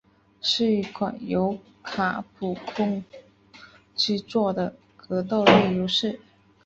[0.41, 3.03] 是一款由卡普空
[3.95, 6.19] 制作的格斗类游戏。